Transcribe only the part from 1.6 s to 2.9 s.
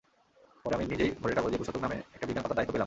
শতক নামে একটা বিজ্ঞান পাতার দায়িত্ব পেলাম।